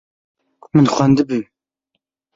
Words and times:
Min 0.75 0.87
xwendibû. 0.95 1.39